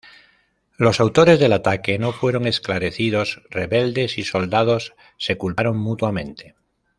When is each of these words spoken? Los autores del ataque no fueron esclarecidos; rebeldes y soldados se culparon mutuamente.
Los 0.77 0.99
autores 0.99 1.39
del 1.39 1.53
ataque 1.53 1.99
no 1.99 2.11
fueron 2.11 2.47
esclarecidos; 2.47 3.43
rebeldes 3.51 4.17
y 4.17 4.23
soldados 4.23 4.95
se 5.19 5.37
culparon 5.37 5.77
mutuamente. 5.77 6.55